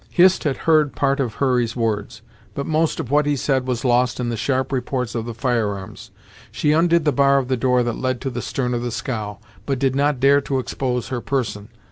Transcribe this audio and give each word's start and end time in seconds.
Hist 0.09 0.45
had 0.45 0.57
heard 0.65 0.95
part 0.95 1.19
of 1.19 1.35
Hurry's 1.35 1.75
words, 1.75 2.23
but 2.55 2.65
most 2.65 2.99
of 2.99 3.11
what 3.11 3.27
he 3.27 3.35
said 3.35 3.67
was 3.67 3.85
lost 3.85 4.19
in 4.19 4.29
the 4.29 4.35
sharp 4.35 4.71
reports 4.71 5.13
of 5.13 5.25
the 5.27 5.33
firearms. 5.35 6.09
She 6.51 6.71
undid 6.71 7.05
the 7.05 7.11
bar 7.11 7.37
of 7.37 7.49
the 7.49 7.55
door 7.55 7.83
that 7.83 7.93
led 7.99 8.19
to 8.21 8.31
the 8.31 8.41
stern 8.41 8.73
of 8.73 8.81
the 8.81 8.89
scow, 8.89 9.37
but 9.67 9.77
did 9.77 9.95
not 9.95 10.19
dare 10.19 10.41
to 10.41 10.57
expose 10.57 11.09
her 11.09 11.21
person. 11.21 11.69